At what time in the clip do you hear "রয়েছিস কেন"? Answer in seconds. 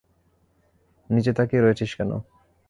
1.61-2.11